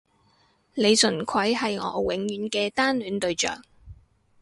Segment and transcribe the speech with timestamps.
[0.73, 3.61] 李純揆係我永遠嘅單戀對象